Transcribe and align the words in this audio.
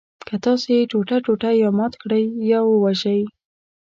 که 0.27 0.35
تاسو 0.45 0.67
یې 0.75 0.89
ټوټه 0.91 1.17
ټوټه 1.25 1.51
یا 1.61 1.69
مات 1.77 1.93
کړئ 2.01 2.25
یا 2.51 2.59
وژوئ. 2.83 3.23